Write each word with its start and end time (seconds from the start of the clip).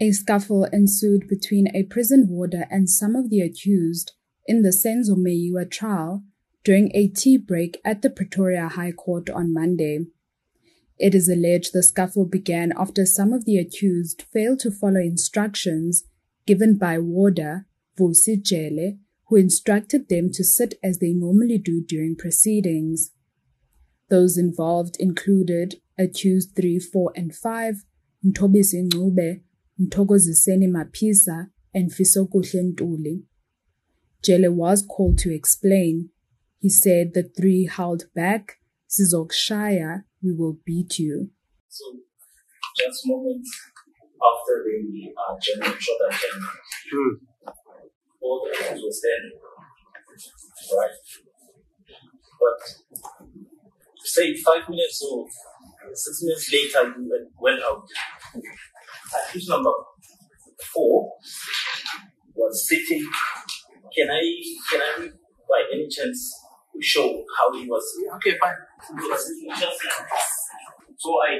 A 0.00 0.12
scuffle 0.12 0.64
ensued 0.72 1.26
between 1.28 1.74
a 1.74 1.82
prison 1.82 2.28
warder 2.28 2.66
and 2.70 2.88
some 2.88 3.16
of 3.16 3.30
the 3.30 3.40
accused 3.40 4.12
in 4.46 4.62
the 4.62 4.68
Senzo 4.68 5.16
Meyiwa 5.16 5.68
trial 5.68 6.22
during 6.62 6.94
a 6.94 7.08
tea 7.08 7.36
break 7.36 7.80
at 7.84 8.02
the 8.02 8.10
Pretoria 8.10 8.68
High 8.68 8.92
Court 8.92 9.28
on 9.28 9.52
Monday. 9.52 10.06
It 10.98 11.14
is 11.14 11.28
alleged 11.28 11.72
the 11.72 11.82
scuffle 11.82 12.26
began 12.26 12.72
after 12.76 13.04
some 13.04 13.32
of 13.32 13.44
the 13.44 13.58
accused 13.58 14.22
failed 14.32 14.60
to 14.60 14.70
follow 14.70 15.00
instructions 15.00 16.04
given 16.46 16.78
by 16.78 16.98
warder 16.98 17.66
Vusi 17.98 18.40
Jele, 18.40 18.98
who 19.26 19.36
instructed 19.36 20.08
them 20.08 20.30
to 20.32 20.44
sit 20.44 20.74
as 20.82 20.98
they 20.98 21.12
normally 21.12 21.58
do 21.58 21.82
during 21.82 22.14
proceedings. 22.14 23.10
Those 24.08 24.38
involved 24.38 24.96
included 25.00 25.80
accused 25.98 26.54
3, 26.54 26.78
4, 26.78 27.12
and 27.16 27.34
5, 27.34 27.84
Mthobisi 28.24 28.88
Mncube, 28.88 29.40
Mthokoziseni 29.80 30.68
Maphisa, 30.68 31.50
and 31.74 31.90
Fisokuhle 31.90 32.72
Ntuli. 32.72 33.22
Jele 34.22 34.48
was 34.48 34.82
called 34.82 35.18
to 35.18 35.32
explain. 35.32 36.10
He 36.60 36.68
said 36.68 37.14
the 37.14 37.22
three 37.22 37.66
held 37.66 38.04
back, 38.14 38.58
Sizokushaya, 38.88 40.04
we 40.22 40.32
will 40.32 40.58
beat 40.64 40.98
you. 40.98 41.30
So, 41.68 41.84
just 42.76 43.06
moments 43.06 43.50
after 44.18 44.64
the 44.64 45.12
uh, 45.14 45.36
general 45.40 45.78
shot 45.78 45.96
at 46.10 46.14
him, 46.14 46.48
mm. 46.94 47.52
all 48.20 48.44
the 48.44 48.58
guys 48.58 48.80
were 48.82 48.90
standing, 48.90 49.38
right? 50.76 50.90
But 52.40 52.58
say 54.04 54.34
five 54.36 54.68
minutes 54.68 55.02
or 55.02 55.26
six 55.94 56.22
minutes 56.22 56.52
later, 56.52 56.94
you 56.98 57.08
went, 57.08 57.30
went 57.38 57.60
out. 57.62 57.86
Accused 59.08 59.48
number 59.48 59.70
four 60.74 61.12
was 62.34 62.68
sitting. 62.68 63.08
Can 63.94 64.10
I, 64.10 64.20
can 64.70 64.80
I, 64.80 65.08
by 65.48 65.62
any 65.72 65.88
chance, 65.88 66.34
show 66.80 67.24
how 67.36 67.52
he 67.52 67.66
was? 67.66 67.84
Okay, 68.16 68.36
fine. 68.38 68.54
So 70.96 71.10
I, 71.26 71.38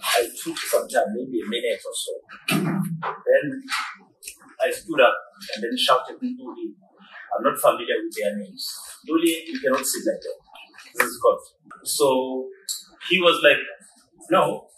I 0.00 0.28
took 0.42 0.56
some 0.56 0.88
time, 0.88 1.14
maybe 1.14 1.40
a 1.40 1.48
minute 1.48 1.80
or 1.84 1.94
so. 1.94 2.12
Then 2.50 3.62
I 4.60 4.70
stood 4.70 5.00
up 5.00 5.14
and 5.54 5.62
then 5.62 5.76
shouted 5.76 6.18
to 6.18 6.26
Duli. 6.26 6.74
I'm 7.36 7.44
not 7.44 7.58
familiar 7.58 7.96
with 8.02 8.14
their 8.16 8.36
names. 8.36 8.66
Duli, 9.08 9.46
you 9.46 9.60
cannot 9.60 9.84
sit 9.86 10.02
like 10.06 10.20
that. 10.20 10.38
This 10.98 11.08
is 11.08 11.20
God. 11.22 11.38
So 11.84 12.48
he 13.08 13.20
was 13.20 13.40
like, 13.44 13.58
no, 14.30 14.69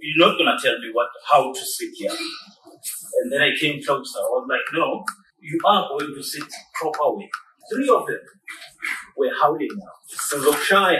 you're 0.00 0.26
not 0.26 0.38
gonna 0.38 0.56
tell 0.62 0.78
me 0.78 0.90
what 0.92 1.08
how 1.30 1.52
to 1.52 1.64
sit 1.64 1.90
here. 1.94 2.10
And 2.10 3.32
then 3.32 3.40
I 3.40 3.50
came 3.58 3.82
closer. 3.82 4.18
I 4.18 4.28
was 4.30 4.46
like, 4.48 4.60
no, 4.74 5.04
you 5.40 5.58
are 5.64 5.88
going 5.88 6.14
to 6.14 6.22
sit 6.22 6.44
proper 6.74 7.16
way. 7.16 7.28
Three 7.72 7.88
of 7.88 8.06
them 8.06 8.20
were 9.16 9.30
howling 9.40 9.68
now. 9.76 9.92
So 10.06 10.38
look 10.38 10.58
shy. 10.62 10.94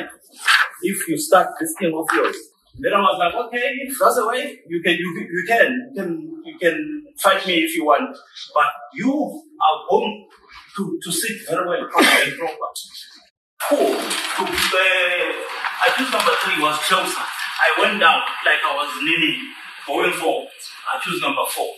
If 0.82 1.08
you 1.08 1.18
start 1.18 1.48
this 1.60 1.74
thing 1.78 1.92
of 1.96 2.06
yours. 2.14 2.36
Then 2.78 2.92
I 2.92 3.00
was 3.00 3.18
like, 3.18 3.34
okay, 3.46 3.72
that's 3.88 4.16
the 4.16 4.26
way, 4.26 4.60
you 4.68 4.82
can 4.82 4.92
you, 4.92 5.28
you 5.32 5.44
can 5.48 5.92
you 5.94 6.02
can 6.02 6.42
you 6.44 6.58
can 6.58 7.06
fight 7.18 7.46
me 7.46 7.64
if 7.64 7.74
you 7.74 7.86
want. 7.86 8.14
But 8.54 8.66
you 8.92 9.10
are 9.12 9.88
going 9.88 10.28
to, 10.76 10.98
to 11.02 11.12
sit 11.12 11.48
very 11.48 11.66
well 11.66 11.88
proper 11.90 12.22
and 12.22 12.38
proper. 12.38 12.54
Four, 13.68 13.78
to, 13.78 14.42
uh, 14.44 15.88
accused 15.88 16.12
number 16.12 16.32
three 16.42 16.62
was 16.62 16.78
closer. 16.80 17.35
I 17.56 17.68
went 17.80 18.00
down 18.00 18.20
like 18.44 18.60
I 18.60 18.72
was 18.76 19.02
kneeling, 19.02 19.40
going 19.86 20.12
forward. 20.12 20.52
I 20.92 21.00
chose 21.00 21.20
number 21.20 21.44
four. 21.48 21.72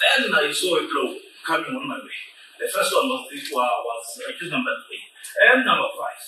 Then 0.00 0.32
I 0.32 0.50
saw 0.52 0.76
a 0.76 0.88
blow 0.88 1.16
coming 1.46 1.76
on 1.76 1.88
my 1.88 1.98
way. 1.98 2.20
The 2.58 2.68
first 2.72 2.94
one 2.94 3.08
was 3.08 3.28
this 3.30 3.50
one 3.52 3.64
was 3.64 4.20
I 4.28 4.32
chose 4.38 4.50
number 4.50 4.70
three 4.86 5.02
and 5.42 5.64
number 5.64 5.88
five. 5.98 6.20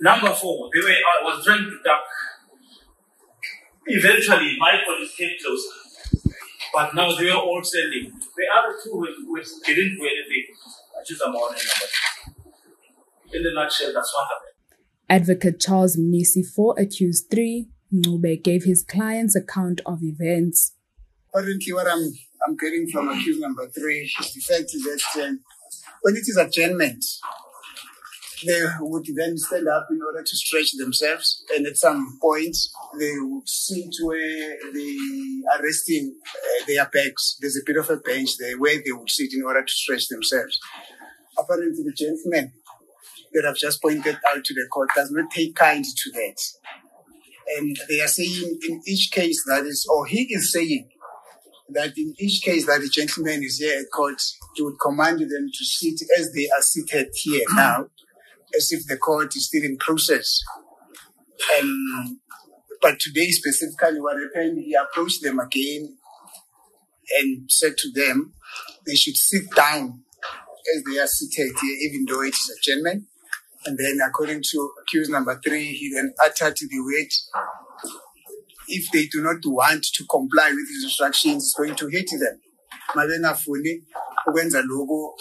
Number 0.00 0.34
four, 0.34 0.70
the 0.72 0.80
way 0.84 0.96
I 0.98 1.24
was 1.24 1.44
trying 1.44 1.64
to 1.64 1.78
duck. 1.84 2.04
Eventually, 3.86 4.56
my 4.58 4.78
colleagues 4.84 5.14
came 5.16 5.32
closer, 5.42 6.34
but 6.74 6.94
now 6.94 7.14
they 7.16 7.24
were 7.26 7.40
all 7.40 7.62
standing. 7.62 8.12
The 8.12 8.46
other 8.52 8.76
two 8.84 8.94
were, 8.94 9.08
were, 9.26 9.42
didn't 9.64 9.96
do 9.96 10.04
anything. 10.04 10.44
I 10.92 11.02
choose 11.04 11.20
number 11.24 11.38
one 11.38 11.54
and 11.54 11.62
number 11.62 11.88
two. 11.88 13.36
In 13.36 13.42
the 13.42 13.52
nutshell, 13.54 13.92
that's 13.94 14.12
what 14.14 14.28
happened. 14.28 14.48
Advocate 15.10 15.58
Charles 15.58 15.96
Mnisi 15.96 16.44
4 16.44 16.74
accused 16.78 17.30
3, 17.30 17.68
Mncube 17.92 18.42
gave 18.42 18.64
his 18.64 18.82
client's 18.82 19.36
account 19.36 19.80
of 19.86 20.02
events. 20.02 20.74
Currently, 21.34 21.72
what 21.72 21.86
I'm, 21.86 22.12
I'm 22.46 22.56
getting 22.56 22.88
from 22.90 23.08
accused 23.08 23.40
number 23.40 23.68
three 23.68 24.12
is 24.20 24.34
the 24.34 24.40
fact 24.40 24.72
that 24.72 25.02
uh, 25.22 25.34
when 26.02 26.16
it 26.16 26.26
is 26.26 26.36
adjournment, 26.36 27.04
they 28.46 28.62
would 28.80 29.06
then 29.16 29.36
stand 29.36 29.68
up 29.68 29.88
in 29.90 30.00
order 30.00 30.22
to 30.22 30.36
stretch 30.36 30.72
themselves, 30.72 31.44
and 31.54 31.66
at 31.66 31.76
some 31.76 32.18
point, 32.22 32.56
they 32.98 33.14
would 33.18 33.48
sit 33.48 33.92
where 34.02 34.56
the 34.72 35.42
arresting 35.58 36.14
uh, 36.24 36.64
their 36.66 36.84
backs. 36.86 37.36
There's 37.40 37.56
a 37.56 37.66
bit 37.66 37.76
of 37.76 37.90
a 37.90 37.96
bench 37.96 38.36
there 38.38 38.58
where 38.58 38.76
they 38.76 38.92
would 38.92 39.10
sit 39.10 39.32
in 39.32 39.42
order 39.42 39.62
to 39.62 39.72
stretch 39.72 40.08
themselves. 40.08 40.58
Apparently, 41.36 41.82
the 41.82 41.92
gentleman 41.92 42.52
that 43.32 43.44
I've 43.44 43.56
just 43.56 43.82
pointed 43.82 44.18
out 44.32 44.44
to 44.44 44.54
the 44.54 44.66
court 44.70 44.90
does 44.94 45.10
not 45.10 45.30
take 45.30 45.54
kind 45.54 45.84
to 45.84 46.10
that. 46.12 46.36
And 47.56 47.76
they 47.88 48.00
are 48.00 48.08
saying 48.08 48.58
in 48.68 48.82
each 48.86 49.10
case 49.10 49.42
that 49.46 49.64
is, 49.64 49.86
or 49.90 50.06
he 50.06 50.26
is 50.30 50.52
saying 50.52 50.88
that 51.70 51.96
in 51.96 52.14
each 52.18 52.42
case 52.42 52.66
that 52.66 52.80
the 52.80 52.88
gentleman 52.88 53.42
is 53.42 53.58
here 53.58 53.78
at 53.78 53.86
court, 53.94 54.20
he 54.54 54.62
would 54.62 54.78
command 54.80 55.20
them 55.20 55.50
to 55.52 55.64
sit 55.64 56.00
as 56.18 56.32
they 56.32 56.48
are 56.48 56.62
seated 56.62 57.08
here 57.14 57.44
now, 57.54 57.86
as 58.56 58.70
if 58.70 58.86
the 58.86 58.96
court 58.96 59.34
is 59.36 59.46
still 59.46 59.64
in 59.64 59.76
process. 59.78 60.40
Um, 61.58 62.20
but 62.80 62.98
today 62.98 63.30
specifically 63.30 64.00
what 64.00 64.16
happened, 64.18 64.58
he 64.58 64.74
approached 64.74 65.22
them 65.22 65.38
again 65.38 65.96
and 67.18 67.50
said 67.50 67.76
to 67.78 67.90
them 67.92 68.34
they 68.86 68.94
should 68.94 69.16
sit 69.16 69.50
down 69.54 70.02
as 70.76 70.82
they 70.84 70.98
are 70.98 71.06
seated 71.06 71.52
here, 71.60 71.76
even 71.88 72.04
though 72.06 72.22
it 72.22 72.34
is 72.34 72.56
a 72.56 72.60
gentleman. 72.62 73.06
And 73.66 73.76
then 73.78 73.98
according 74.06 74.42
to 74.50 74.70
accused 74.82 75.10
number 75.10 75.40
three, 75.44 75.66
he 75.74 75.92
then 75.92 76.14
uttered 76.24 76.56
the 76.56 76.80
word 76.80 77.12
if 78.68 78.90
they 78.92 79.06
do 79.06 79.22
not 79.22 79.38
want 79.46 79.82
to 79.94 80.04
comply 80.06 80.50
with 80.50 80.68
his 80.68 80.84
instructions, 80.84 81.44
it's 81.44 81.54
going 81.54 81.74
to 81.74 81.88
hit 81.88 82.10
them. 82.10 82.40
mabengafuni 82.94 83.84
ukwenza 84.26 84.62
lokhu 84.62 85.14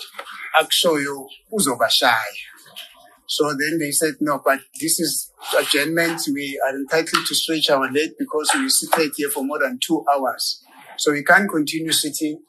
akushoyo 0.60 1.30
uzobashaya. 1.52 2.36
So 3.26 3.54
then 3.54 3.78
they 3.78 3.92
said 3.92 4.16
no 4.22 4.42
but 4.44 4.62
this 4.80 5.00
is 5.00 5.32
adjournment 5.60 6.22
we 6.34 6.58
are 6.66 6.76
entitled 6.76 7.26
to 7.28 7.36
stretch 7.36 7.70
our 7.70 7.92
leg 7.92 8.12
because 8.18 8.52
we 8.56 8.70
seated 8.70 9.12
here 9.18 9.30
for 9.30 9.44
more 9.44 9.60
than 9.60 9.80
two 9.86 10.04
hours. 10.14 10.64
So 10.98 11.12
we 11.12 11.24
can't 11.24 11.50
continue 11.50 11.92
sitting 11.92 12.40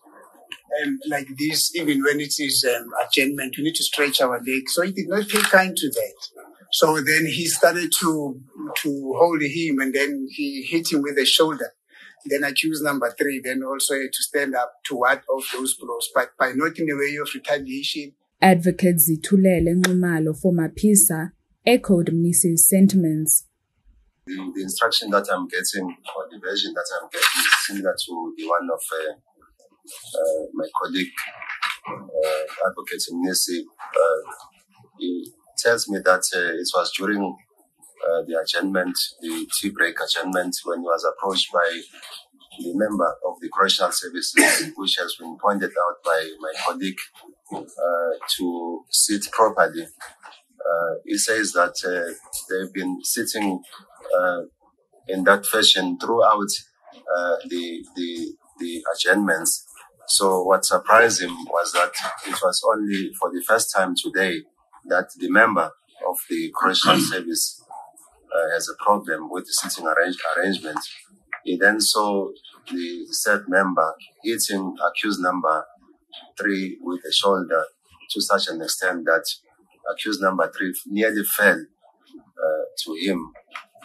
um, 0.85 0.99
like 1.09 1.29
this 1.39 1.75
even 1.77 2.03
when 2.03 2.21
it 2.21 2.35
is 2.39 2.67
um, 2.69 2.91
adjournment 3.05 3.55
we 3.57 3.65
need 3.65 3.75
to 3.75 3.85
stretch 3.85 4.21
our 4.21 4.39
leg 4.39 4.69
so 4.69 4.83
he 4.83 4.93
did 4.93 5.09
not 5.09 5.29
take 5.29 5.45
kind 5.45 5.77
to 5.77 5.89
that 5.91 6.39
so 6.71 6.97
then 7.01 7.27
he 7.27 7.47
started 7.47 7.91
to 8.01 8.41
to 8.83 9.15
hold 9.17 9.41
him 9.43 9.79
and 9.81 9.95
then 9.95 10.29
he 10.31 10.63
hit 10.63 10.93
him 10.93 11.03
with 11.03 11.17
the 11.17 11.25
shoulder. 11.25 11.73
Then 12.27 12.45
accused 12.45 12.85
number 12.85 13.15
three, 13.19 13.41
then 13.43 13.63
also 13.63 13.95
to 13.95 14.23
stand 14.23 14.55
up 14.55 14.73
to 14.87 14.97
ward 14.97 15.23
off 15.31 15.51
those 15.53 15.75
blows, 15.75 16.11
but 16.15 16.31
by 16.39 16.53
not 16.55 16.79
in 16.79 16.87
the 16.87 16.95
way 16.95 17.17
of 17.23 17.29
retaliation. 17.35 18.13
Advocate 18.43 18.97
Zithulele 18.97 19.81
Nxumalo 19.81 20.39
for 20.39 20.53
Maphisa 20.53 21.33
echoed 21.65 22.09
Mnisi's 22.09 22.69
sentiments. 22.69 23.47
The, 24.27 24.35
the, 24.55 24.63
instruction 24.63 25.11
that 25.11 25.27
I'm 25.33 25.49
getting, 25.49 25.87
or 25.87 26.29
the 26.31 26.39
version 26.39 26.75
that 26.75 26.85
I'm 27.01 27.09
getting, 27.09 27.41
is 27.41 27.67
similar 27.67 27.97
to 27.99 28.35
the 28.37 28.47
one 28.47 28.69
of 28.71 28.81
uh, 28.93 29.15
uh, 30.15 30.45
my 30.55 30.67
colleague, 30.81 31.13
uh, 31.89 32.69
Advocate 32.69 33.05
Mnisi. 33.13 33.61
Uh, 33.61 34.33
he 34.99 35.33
tells 35.59 35.89
me 35.89 35.99
that 36.05 36.23
uh, 36.35 36.53
it 36.55 36.69
was 36.75 36.93
during 36.97 37.37
the 38.27 38.41
adjournment, 38.41 38.97
the 39.21 39.47
tea 39.61 39.71
break 39.71 39.97
adjournment, 40.01 40.57
when 40.65 40.81
he 40.81 40.85
was 40.85 41.05
approached 41.05 41.53
by 41.53 41.69
the 42.59 42.73
member 42.75 43.15
of 43.27 43.35
the 43.41 43.49
correctional 43.49 43.93
services, 43.93 44.73
which 44.77 44.97
has 44.99 45.15
been 45.21 45.37
pointed 45.39 45.71
out 45.71 45.97
by 46.05 46.31
my 46.41 46.53
colleague, 46.67 46.99
to 48.37 48.85
sit 48.91 49.31
properly. 49.31 49.87
He 51.05 51.19
says 51.19 51.53
that 51.53 51.75
they've 52.49 52.73
been 52.73 52.99
sitting 53.05 53.63
in 55.09 55.25
that 55.25 55.47
fashion 55.47 55.99
throughout 55.99 56.49
uh, 57.17 57.37
the, 57.49 57.85
the, 57.97 58.33
the 58.59 58.83
adjournments. 58.95 59.67
So 60.09 60.43
what 60.43 60.65
surprised 60.65 61.21
him 61.21 61.35
was 61.47 61.73
that 61.73 61.93
it 62.27 62.37
was 62.43 62.63
only 62.67 63.13
for 63.21 63.31
the 63.31 63.45
first 63.47 63.75
time 63.77 63.95
today 63.95 64.43
that 64.87 65.11
the 65.19 65.31
member 65.31 65.71
of 66.09 66.17
the 66.31 66.51
correctional 66.59 66.99
service 67.13 67.63
uh, 68.35 68.51
has 68.55 68.71
a 68.71 68.83
problem 68.83 69.29
with 69.31 69.45
the 69.45 69.53
sitting 69.53 69.87
arrange- 69.87 70.19
arrangement. 70.37 70.79
He 71.45 71.59
then 71.59 71.81
saw 71.81 72.29
the 72.73 73.07
third 73.25 73.45
member 73.49 73.95
hitting 74.25 74.77
accused 74.87 75.21
number 75.21 75.67
three 76.41 76.79
with 76.81 77.01
the 77.05 77.13
shoulder 77.13 77.65
to 78.11 78.21
such 78.23 78.49
an 78.49 78.63
extent 78.63 79.05
that 79.05 79.25
accused 79.93 80.23
number 80.23 80.51
three 80.57 80.75
nearly 80.87 81.23
fell 81.25 81.59
uh, 81.59 82.65
to 82.85 82.95
him. 83.03 83.33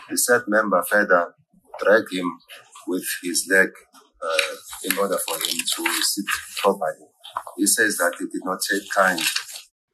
The 0.10 0.18
third 0.26 0.44
member 0.48 0.82
further 0.90 1.34
dragged 1.84 2.14
him 2.14 2.40
with 2.88 3.06
his 3.24 3.46
leg 3.52 3.70
uh, 4.24 4.56
in 4.90 4.98
order 4.98 5.18
for 5.28 5.36
him 5.36 5.58
to 5.58 6.02
sit 6.02 6.26
properly. 6.62 7.08
He 7.58 7.68
says 7.68 7.98
that 7.98 8.14
it 8.20 8.32
did 8.32 8.42
not 8.46 8.60
take 8.70 8.84
time. 8.96 9.20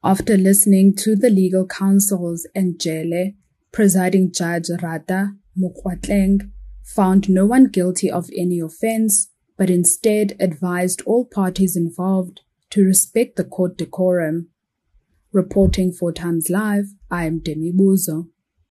After 0.04 0.38
listening 0.38 0.96
to 0.98 1.16
the 1.16 1.30
legal 1.30 1.66
counsels 1.66 2.48
and 2.56 2.80
Jele, 2.80 3.34
presiding 3.72 4.31
judge 4.31 4.68
Ratha 4.81 5.34
Mokgoatlheng 5.58 6.52
found 6.84 7.30
no 7.30 7.46
one 7.46 7.66
guilty 7.66 8.10
of 8.10 8.30
any 8.36 8.60
offense, 8.60 9.30
but 9.58 9.70
instead 9.70 10.36
advised 10.40 11.02
all 11.06 11.26
parties 11.26 11.76
involved 11.76 12.42
to 12.72 12.84
respect 12.84 13.36
the 13.36 13.44
court 13.44 13.78
decorum. 13.78 14.50
Reporting 15.31 15.92
for 15.92 16.12
Times 16.12 16.50
Live, 16.50 16.86
I 17.12 17.26
am 17.26 17.40
Demi 17.40 17.72
Buzo. 17.72 18.30